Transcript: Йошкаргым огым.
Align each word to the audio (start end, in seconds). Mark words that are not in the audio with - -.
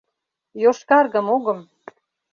Йошкаргым 0.61 1.27
огым. 1.35 1.59